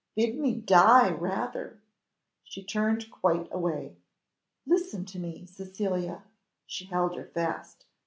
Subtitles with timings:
[0.15, 1.79] "Bid me die rather."
[2.43, 3.97] She turned quite away.
[4.65, 6.23] "Listen to me, Cecilia;"
[6.65, 7.85] she held her fast.